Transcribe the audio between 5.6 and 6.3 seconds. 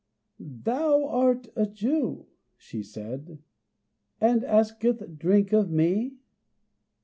me?